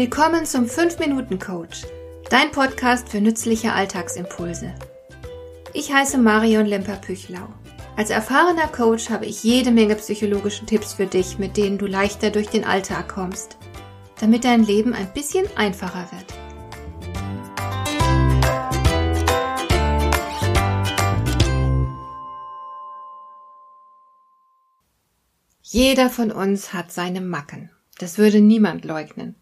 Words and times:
Willkommen 0.00 0.46
zum 0.46 0.64
5-Minuten-Coach, 0.64 1.82
dein 2.30 2.50
Podcast 2.52 3.10
für 3.10 3.20
nützliche 3.20 3.74
Alltagsimpulse. 3.74 4.74
Ich 5.74 5.92
heiße 5.92 6.16
Marion 6.16 6.64
Lemper-Püchlau. 6.64 7.46
Als 7.98 8.08
erfahrener 8.08 8.68
Coach 8.68 9.10
habe 9.10 9.26
ich 9.26 9.44
jede 9.44 9.70
Menge 9.70 9.96
psychologische 9.96 10.64
Tipps 10.64 10.94
für 10.94 11.04
dich, 11.04 11.38
mit 11.38 11.58
denen 11.58 11.76
du 11.76 11.84
leichter 11.84 12.30
durch 12.30 12.48
den 12.48 12.64
Alltag 12.64 13.10
kommst, 13.10 13.58
damit 14.18 14.44
dein 14.44 14.64
Leben 14.64 14.94
ein 14.94 15.12
bisschen 15.12 15.44
einfacher 15.54 16.08
wird. 16.12 16.32
Jeder 25.60 26.08
von 26.08 26.32
uns 26.32 26.72
hat 26.72 26.90
seine 26.90 27.20
Macken. 27.20 27.68
Das 27.98 28.16
würde 28.16 28.40
niemand 28.40 28.86
leugnen. 28.86 29.34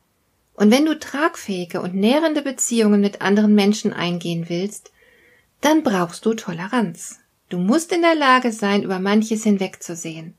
Und 0.58 0.72
wenn 0.72 0.86
du 0.86 0.98
tragfähige 0.98 1.80
und 1.80 1.94
nährende 1.94 2.42
Beziehungen 2.42 3.00
mit 3.00 3.22
anderen 3.22 3.54
Menschen 3.54 3.92
eingehen 3.92 4.48
willst, 4.48 4.90
dann 5.60 5.84
brauchst 5.84 6.26
du 6.26 6.34
Toleranz. 6.34 7.20
Du 7.48 7.58
musst 7.58 7.92
in 7.92 8.02
der 8.02 8.16
Lage 8.16 8.50
sein, 8.50 8.82
über 8.82 8.98
manches 8.98 9.44
hinwegzusehen. 9.44 10.34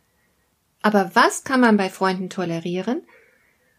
Aber 0.82 1.12
was 1.14 1.46
kann 1.46 1.62
man 1.62 1.78
bei 1.78 1.90
Freunden 1.90 2.30
tolerieren? 2.30 3.04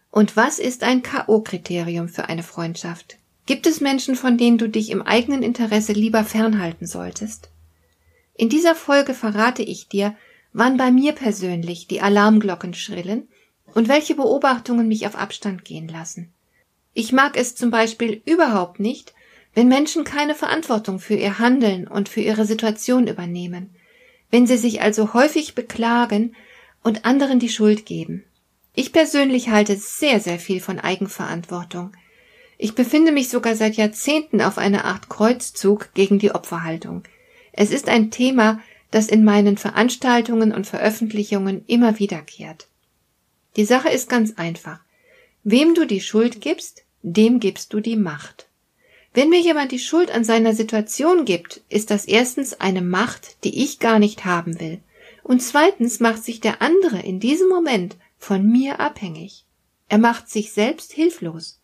Und 0.09 0.35
was 0.35 0.57
ist 0.57 0.81
ein 0.81 1.03
K.O.-Kriterium 1.03 2.07
für 2.07 2.27
eine 2.27 2.41
Freundschaft? 2.41 3.19
Gibt 3.45 3.67
es 3.67 3.79
Menschen, 3.79 4.15
von 4.15 4.39
denen 4.39 4.57
du 4.57 4.67
dich 4.67 4.89
im 4.89 5.03
eigenen 5.03 5.43
Interesse 5.43 5.93
lieber 5.93 6.23
fernhalten 6.23 6.87
solltest? 6.87 7.49
In 8.35 8.49
dieser 8.49 8.73
Folge 8.73 9.13
verrate 9.13 9.61
ich 9.61 9.89
dir, 9.89 10.15
wann 10.53 10.77
bei 10.77 10.89
mir 10.89 11.11
persönlich 11.11 11.87
die 11.87 12.01
Alarmglocken 12.01 12.73
schrillen 12.73 13.27
und 13.73 13.87
welche 13.87 14.15
Beobachtungen 14.15 14.87
mich 14.87 15.07
auf 15.07 15.15
Abstand 15.15 15.65
gehen 15.65 15.87
lassen. 15.87 16.31
Ich 16.93 17.11
mag 17.11 17.37
es 17.37 17.55
zum 17.55 17.71
Beispiel 17.71 18.21
überhaupt 18.25 18.79
nicht, 18.79 19.13
wenn 19.53 19.67
Menschen 19.67 20.03
keine 20.03 20.35
Verantwortung 20.35 20.99
für 20.99 21.15
ihr 21.15 21.39
Handeln 21.39 21.87
und 21.87 22.09
für 22.09 22.21
ihre 22.21 22.45
Situation 22.45 23.07
übernehmen, 23.07 23.69
wenn 24.29 24.47
sie 24.47 24.57
sich 24.57 24.81
also 24.81 25.13
häufig 25.13 25.55
beklagen 25.55 26.35
und 26.83 27.05
anderen 27.05 27.39
die 27.39 27.49
Schuld 27.49 27.85
geben. 27.85 28.23
Ich 28.73 28.93
persönlich 28.93 29.49
halte 29.49 29.75
sehr, 29.75 30.19
sehr 30.19 30.39
viel 30.39 30.61
von 30.61 30.79
Eigenverantwortung. 30.79 31.91
Ich 32.57 32.75
befinde 32.75 33.11
mich 33.11 33.29
sogar 33.29 33.55
seit 33.55 33.75
Jahrzehnten 33.75 34.41
auf 34.41 34.57
einer 34.57 34.85
Art 34.85 35.09
Kreuzzug 35.09 35.93
gegen 35.93 36.19
die 36.19 36.31
Opferhaltung. 36.31 37.03
Es 37.51 37.71
ist 37.71 37.89
ein 37.89 38.11
Thema, 38.11 38.61
das 38.91 39.07
in 39.07 39.23
meinen 39.23 39.57
Veranstaltungen 39.57 40.53
und 40.53 40.67
Veröffentlichungen 40.67 41.63
immer 41.67 41.99
wiederkehrt. 41.99 42.67
Die 43.55 43.65
Sache 43.65 43.89
ist 43.89 44.09
ganz 44.09 44.33
einfach. 44.37 44.79
Wem 45.43 45.73
du 45.73 45.85
die 45.85 46.01
Schuld 46.01 46.39
gibst, 46.41 46.83
dem 47.01 47.39
gibst 47.39 47.73
du 47.73 47.79
die 47.79 47.95
Macht. 47.95 48.47
Wenn 49.13 49.29
mir 49.29 49.41
jemand 49.41 49.71
die 49.71 49.79
Schuld 49.79 50.09
an 50.09 50.23
seiner 50.23 50.53
Situation 50.53 51.25
gibt, 51.25 51.61
ist 51.67 51.91
das 51.91 52.05
erstens 52.05 52.53
eine 52.53 52.81
Macht, 52.81 53.43
die 53.43 53.61
ich 53.63 53.79
gar 53.79 53.99
nicht 53.99 54.23
haben 54.23 54.59
will. 54.59 54.79
Und 55.23 55.41
zweitens 55.41 55.99
macht 55.99 56.23
sich 56.23 56.39
der 56.39 56.61
andere 56.61 56.99
in 56.99 57.19
diesem 57.19 57.49
Moment 57.49 57.97
von 58.17 58.49
mir 58.49 58.79
abhängig. 58.79 59.45
Er 59.89 59.97
macht 59.97 60.29
sich 60.29 60.53
selbst 60.53 60.93
hilflos. 60.93 61.59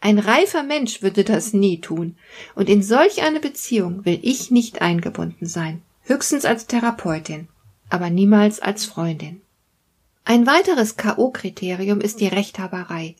Ein 0.00 0.20
reifer 0.20 0.62
Mensch 0.62 1.02
würde 1.02 1.24
das 1.24 1.52
nie 1.52 1.80
tun, 1.80 2.16
und 2.54 2.68
in 2.68 2.82
solch 2.82 3.22
eine 3.22 3.40
Beziehung 3.40 4.04
will 4.04 4.20
ich 4.22 4.52
nicht 4.52 4.82
eingebunden 4.82 5.46
sein, 5.46 5.82
höchstens 6.02 6.44
als 6.44 6.66
Therapeutin, 6.66 7.48
aber 7.88 8.10
niemals 8.10 8.60
als 8.60 8.84
Freundin. 8.84 9.40
Ein 10.28 10.44
weiteres 10.44 10.96
K.O.-Kriterium 10.96 12.00
ist 12.00 12.20
die 12.20 12.26
Rechthaberei. 12.26 13.14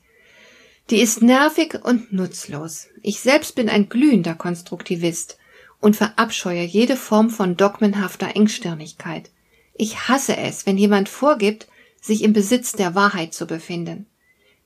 Die 0.91 1.01
ist 1.01 1.23
nervig 1.23 1.79
und 1.85 2.13
nutzlos. 2.13 2.89
Ich 3.01 3.21
selbst 3.21 3.55
bin 3.55 3.69
ein 3.69 3.89
glühender 3.89 4.35
Konstruktivist 4.35 5.39
und 5.81 5.95
verabscheue 5.95 6.65
jede 6.65 6.97
Form 6.97 7.31
von 7.31 7.57
dogmenhafter 7.57 8.35
Engstirnigkeit. 8.35 9.31
Ich 9.75 10.09
hasse 10.09 10.37
es, 10.37 10.67
wenn 10.67 10.77
jemand 10.77 11.09
vorgibt, 11.09 11.69
sich 12.01 12.25
im 12.25 12.33
Besitz 12.33 12.73
der 12.73 12.97
Wahrheit 12.97 13.35
zu 13.35 13.47
befinden. 13.47 14.07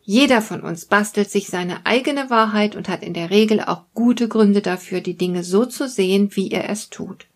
Jeder 0.00 0.41
von 0.41 0.62
uns 0.62 0.87
bastelt 0.87 1.31
sich 1.31 1.49
seine 1.49 1.84
eigene 1.84 2.31
Wahrheit 2.31 2.75
und 2.75 2.89
hat 2.89 3.03
in 3.03 3.12
der 3.12 3.29
Regel 3.29 3.61
auch 3.61 3.83
gute 3.93 4.29
Gründe 4.29 4.62
dafür, 4.62 5.03
die 5.03 5.19
Dinge 5.19 5.45
so 5.45 5.67
zu 5.67 5.91
sehen, 5.91 6.34
wie 6.37 6.50
er 6.50 6.71
es 6.71 6.89
tut. 6.89 7.27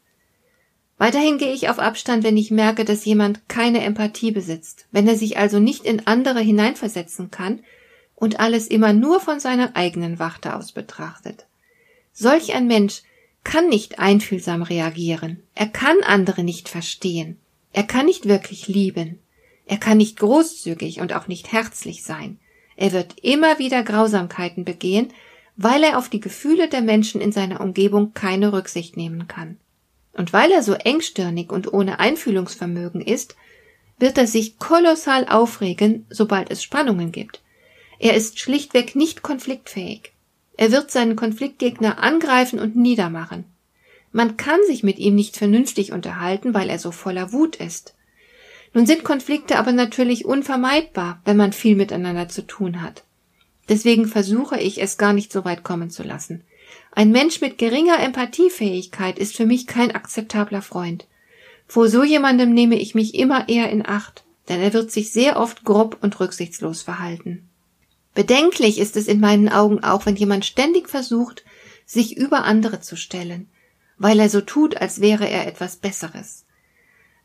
Weiterhin 1.05 1.37
gehe 1.37 1.53
ich 1.53 1.69
auf 1.69 1.79
Abstand, 1.79 2.25
wenn 2.25 2.39
ich 2.39 2.51
merke, 2.51 2.87
dass 2.87 3.05
jemand 3.05 3.47
keine 3.47 3.85
Empathie 3.85 4.31
besitzt, 4.31 4.87
wenn 4.91 5.07
er 5.07 5.17
sich 5.17 5.37
also 5.37 5.61
nicht 5.61 5.85
in 5.85 6.07
andere 6.07 6.41
hineinversetzen 6.41 7.31
kann 7.31 7.61
und 8.15 8.41
alles 8.41 8.69
immer 8.69 8.95
nur 8.95 9.21
von 9.21 9.39
seiner 9.39 9.77
eigenen 9.77 10.19
Warte 10.19 10.57
aus 10.57 10.73
betrachtet. 10.73 11.45
Solch 12.15 12.55
ein 12.55 12.67
Mensch 12.67 13.03
kann 13.43 13.69
nicht 13.69 13.99
einfühlsam 13.99 14.63
reagieren, 14.63 15.43
er 15.55 15.67
kann 15.67 15.97
andere 16.07 16.43
nicht 16.43 16.71
verstehen, 16.71 17.37
er 17.75 17.83
kann 17.83 18.07
nicht 18.07 18.27
wirklich 18.27 18.67
lieben, 18.67 19.19
er 19.67 19.77
kann 19.77 19.99
nicht 19.99 20.19
großzügig 20.19 21.03
und 21.03 21.13
auch 21.13 21.29
nicht 21.29 21.53
herzlich 21.53 22.03
sein, 22.03 22.39
er 22.77 22.93
wird 22.93 23.17
immer 23.21 23.59
wieder 23.59 23.83
Grausamkeiten 23.83 24.65
begehen, 24.65 25.09
weil 25.55 25.83
er 25.83 25.99
auf 25.99 26.09
die 26.09 26.21
Gefühle 26.21 26.71
der 26.71 26.81
Menschen 26.81 27.21
in 27.21 27.31
seiner 27.31 27.61
Umgebung 27.61 28.15
keine 28.15 28.55
Rücksicht 28.55 28.97
nehmen 28.97 29.29
kann. 29.29 29.59
Und 30.15 30.33
weil 30.33 30.51
er 30.53 30.63
so 30.63 30.75
engstirnig 30.75 31.51
und 31.51 31.73
ohne 31.73 31.99
Einfühlungsvermögen 31.99 33.01
ist, 33.01 33.37
wird 33.99 34.19
er 34.19 34.27
sich 34.27 34.59
kolossal 34.59 35.27
aufregen, 35.29 36.07
sobald 36.09 36.51
es 36.51 36.63
Spannungen 36.63 37.13
gibt. 37.13 37.43
Er 37.99 38.15
ist 38.15 38.39
schlichtweg 38.39 38.97
nicht 38.97 39.23
konfliktfähig. 39.23 40.13
Er 40.57 40.71
wird 40.73 40.91
seinen 40.91 41.17
Konfliktgegner 41.17 42.03
angreifen 42.03 42.59
und 42.59 42.77
niedermachen. 42.77 43.45
Man 44.13 44.37
kann 44.37 44.61
sich 44.67 44.85
mit 44.85 44.99
ihm 44.99 45.17
nicht 45.17 45.37
vernünftig 45.37 45.93
unterhalten, 45.93 46.55
weil 46.55 46.71
er 46.71 46.79
so 46.79 46.93
voller 46.93 47.33
Wut 47.33 47.57
ist. 47.57 47.95
Nun 48.73 48.87
sind 48.87 49.05
Konflikte 49.05 49.59
aber 49.59 49.73
natürlich 49.73 50.25
unvermeidbar, 50.25 51.21
wenn 51.25 51.37
man 51.37 51.53
viel 51.53 51.75
miteinander 51.77 52.29
zu 52.29 52.43
tun 52.43 52.83
hat. 52.83 53.05
Deswegen 53.69 54.07
versuche 54.07 54.61
ich 54.61 54.81
es 54.81 54.99
gar 54.99 55.13
nicht 55.13 55.33
so 55.33 55.45
weit 55.45 55.65
kommen 55.65 55.91
zu 55.91 56.03
lassen. 56.03 56.45
Ein 56.93 57.11
Mensch 57.11 57.41
mit 57.41 57.59
geringer 57.59 57.99
Empathiefähigkeit 57.99 59.19
ist 59.19 59.37
für 59.37 59.47
mich 59.47 59.67
kein 59.67 59.93
akzeptabler 59.93 60.63
Freund. 60.63 61.09
Vor 61.67 61.89
so 61.89 62.05
jemandem 62.05 62.55
nehme 62.55 62.79
ich 62.79 62.95
mich 62.95 63.15
immer 63.15 63.49
eher 63.49 63.71
in 63.71 63.85
Acht, 63.87 64.25
denn 64.49 64.61
er 64.61 64.73
wird 64.73 64.93
sich 64.93 65.13
sehr 65.13 65.39
oft 65.39 65.65
grob 65.65 65.99
und 66.03 66.21
rücksichtslos 66.21 66.83
verhalten. 66.83 67.49
Bedenklich 68.15 68.79
ist 68.79 68.97
es 68.97 69.09
in 69.09 69.19
meinen 69.19 69.49
Augen 69.49 69.83
auch, 69.83 70.07
wenn 70.07 70.15
jemand 70.15 70.45
ständig 70.45 70.89
versucht, 70.89 71.45
sich 71.85 72.17
über 72.17 72.45
andere 72.45 72.81
zu 72.81 72.97
stellen, 72.97 73.49
weil 73.99 74.21
er 74.21 74.29
so 74.29 74.41
tut, 74.41 74.77
als 74.77 75.01
wäre 75.01 75.29
er 75.29 75.47
etwas 75.47 75.77
Besseres. 75.77 76.45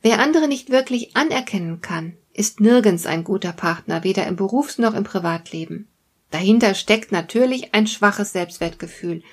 Wer 0.01 0.19
andere 0.19 0.47
nicht 0.47 0.69
wirklich 0.69 1.15
anerkennen 1.15 1.81
kann, 1.81 2.13
ist 2.33 2.59
nirgends 2.59 3.05
ein 3.05 3.23
guter 3.23 3.51
Partner, 3.51 4.03
weder 4.03 4.25
im 4.25 4.35
Berufs- 4.35 4.77
noch 4.77 4.93
im 4.93 5.03
Privatleben. 5.03 5.87
Dahinter 6.31 6.73
steckt 6.73 7.11
natürlich 7.11 7.73
ein 7.73 7.87
schwaches 7.87 8.31
Selbstwertgefühl, 8.31 9.23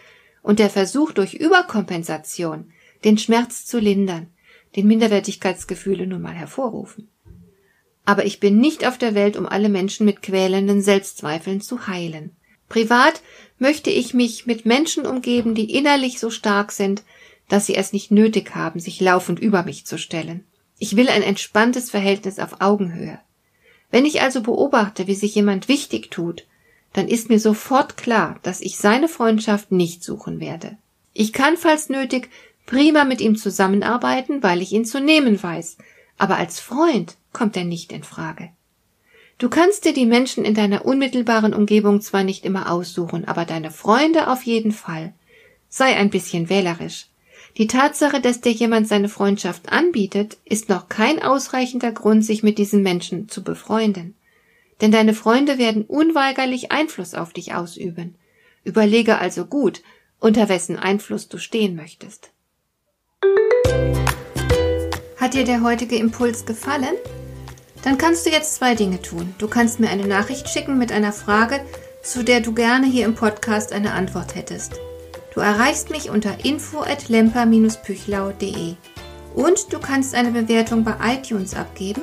und 0.47 0.61
der 0.61 0.71
Versuch 0.71 1.11
durch 1.11 1.35
Überkompensation 1.35 2.71
den 3.03 3.19
Schmerz 3.19 3.67
zu 3.67 3.81
lindern, 3.81 4.29
den 4.77 4.87
Minderwertigkeitsgefühle 4.87 6.07
nun 6.07 6.23
mal 6.23 6.35
hervorrufen. 6.35 7.09
Aber 8.05 8.25
ich 8.25 8.39
bin 8.39 8.59
nicht 8.59 8.87
auf 8.87 8.97
der 8.97 9.17
Welt, 9.17 9.37
um 9.37 9.45
alle 9.45 9.69
Menschen 9.69 10.07
mit 10.07 10.23
quälenden 10.23 10.83
Selbstzweifeln 10.83 11.61
zu 11.61 11.89
heilen. 11.89 12.37
Privat 12.69 13.23
möchte 13.59 13.91
ich 13.91 14.15
mich 14.15 14.47
mit 14.47 14.65
Menschen 14.67 15.05
umgeben, 15.05 15.57
die 15.57 15.75
innerlich 15.75 16.21
so 16.21 16.31
stark 16.31 16.71
sind, 16.71 17.03
dass 17.49 17.67
sie 17.67 17.75
es 17.75 17.93
nicht 17.93 18.13
nötig 18.13 18.55
haben, 18.55 18.79
sich 18.79 19.01
laufend 19.01 19.41
über 19.41 19.65
mich 19.65 19.85
zu 19.85 19.99
stellen. 19.99 20.45
Ich 20.79 20.95
will 20.95 21.09
ein 21.09 21.25
entspanntes 21.25 21.91
Verhältnis 21.91 22.39
auf 22.39 22.61
Augenhöhe. 22.61 23.19
Wenn 23.91 24.05
ich 24.05 24.23
also 24.23 24.43
beobachte, 24.43 25.09
wie 25.09 25.17
sich 25.17 25.35
jemand 25.35 25.67
wichtig 25.67 26.13
tut, 26.13 26.47
dann 26.97 27.09
ist 27.09 27.29
mir 27.29 27.39
sofort 27.39 27.99
klar, 27.99 28.41
dass 28.43 28.63
ich 28.63 28.79
seine 28.79 29.09
Freundschaft 29.09 29.71
nicht 29.71 30.03
suchen 30.03 30.41
werde. 30.41 30.79
Ich 31.13 31.35
kann, 31.35 31.59
falls 31.59 31.91
nötig, 31.91 32.31
prima 32.65 33.05
mit 33.05 33.21
ihm 33.21 33.37
zusammenarbeiten, 33.37 34.43
weil 34.43 34.63
ich 34.63 34.73
ihn 34.73 34.87
zu 34.87 34.99
nehmen 34.99 35.41
weiß, 35.43 35.77
aber 36.17 36.39
als 36.39 36.59
Freund 36.59 37.19
kommt 37.35 37.55
er 37.55 37.65
nicht 37.65 37.93
in 37.93 38.03
Frage. 38.03 38.49
Du 39.37 39.51
kannst 39.51 39.85
dir 39.85 39.93
die 39.93 40.07
Menschen 40.07 40.47
in 40.47 40.55
deiner 40.55 40.87
unmittelbaren 40.87 41.53
Umgebung 41.53 42.01
zwar 42.01 42.25
nicht 42.25 42.47
immer 42.47 42.73
aussuchen, 42.73 43.29
aber 43.29 43.45
deine 43.45 43.71
Freunde 43.71 44.29
auf 44.29 44.45
jeden 44.45 44.73
Fall. 44.73 45.13
Sei 45.69 45.95
ein 45.97 46.09
bisschen 46.09 46.49
wählerisch. 46.49 47.09
Die 47.59 47.67
Tatsache, 47.67 48.23
dass 48.23 48.41
dir 48.41 48.53
jemand 48.53 48.89
seine 48.89 49.11
Freundschaft 49.11 49.71
anbietet, 49.71 50.39
ist 50.47 50.71
noch 50.71 50.89
kein 50.89 51.23
ausreichender 51.23 51.93
Grund, 51.93 52.25
sich 52.25 52.43
mit 52.43 52.57
diesen 52.57 52.83
Menschen 52.83 53.29
zu 53.29 53.45
befreunden 53.45 54.15
denn 54.81 54.93
deine 54.93 55.15
Freunde 55.15 55.59
werden 55.59 55.85
unweigerlich 55.85 56.73
Einfluss 56.73 57.15
auf 57.15 57.33
dich 57.33 57.55
ausüben. 57.55 58.17
Überlege 58.65 59.19
also 59.19 59.47
gut, 59.47 59.83
unter 60.19 60.49
wessen 60.49 60.79
Einfluss 60.79 61.29
du 61.29 61.39
stehen 61.39 61.77
möchtest. 61.77 62.31
Hat 65.17 65.35
dir 65.35 65.45
der 65.45 65.63
heutige 65.63 65.97
Impuls 65.97 66.47
gefallen? 66.47 66.95
Dann 67.83 67.99
kannst 67.99 68.27
du 68.27 68.31
jetzt 68.31 68.57
zwei 68.57 68.75
Dinge 68.75 69.01
tun. 69.01 69.33
Du 69.39 69.47
kannst 69.49 69.81
mir 69.81 69.89
eine 69.89 70.07
Nachricht 70.07 70.49
schicken 70.49 70.79
mit 70.79 70.93
einer 70.93 71.13
Frage, 71.13 71.61
zu 72.03 72.25
der 72.25 72.41
du 72.41 72.53
gerne 72.53 72.87
hier 72.87 73.05
im 73.05 73.15
Podcast 73.15 73.73
eine 73.73 73.93
Antwort 73.93 74.35
hättest. 74.35 74.81
Du 75.35 75.41
erreichst 75.41 75.91
mich 75.91 76.11
unter 76.11 76.45
info@lemper-püchlau.de. 76.45 78.75
Und 79.35 79.73
du 79.73 79.79
kannst 79.79 80.15
eine 80.15 80.31
Bewertung 80.31 80.83
bei 80.83 80.95
iTunes 81.15 81.55
abgeben, 81.55 82.03